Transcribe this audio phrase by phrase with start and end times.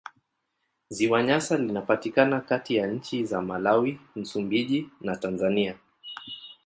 [0.89, 5.75] Ziwa Nyasa linapatikana kati ya nchi za Malawi, Msumbiji na Tanzania.